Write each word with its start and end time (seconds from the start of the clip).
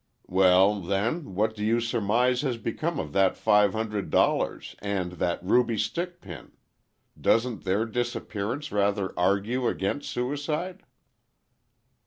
"Well, 0.25 0.79
then, 0.81 1.35
what 1.35 1.53
do 1.55 1.63
you 1.63 1.79
surmise 1.79 2.41
has 2.41 2.57
become 2.57 2.97
of 2.99 3.13
that 3.13 3.37
five 3.37 3.73
hundred 3.73 4.09
dollars 4.09 4.75
and 4.79 5.11
that 5.11 5.43
ruby 5.43 5.77
stickpin? 5.77 6.53
Doesn't 7.19 7.65
their 7.65 7.85
disappearance 7.85 8.71
rather 8.71 9.13
argue 9.15 9.67
against 9.67 10.09
suicide?" 10.09 10.81